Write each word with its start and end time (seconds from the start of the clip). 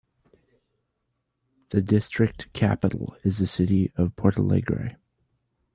The 1.69 1.83
district 1.83 2.51
capital 2.53 3.15
is 3.21 3.37
the 3.37 3.45
city 3.45 3.91
of 3.95 4.15
Portalegre. 4.15 4.95